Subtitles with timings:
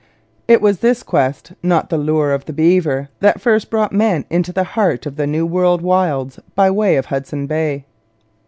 [0.47, 4.51] It was this quest, not the lure of the beaver, that first brought men into
[4.51, 7.85] the heart of New World wilds by way of Hudson Bay.